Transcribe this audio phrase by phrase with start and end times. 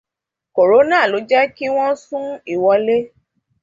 [0.55, 2.97] Kòrónà ló jẹ́kí wọ́n sún ìwọ́lé.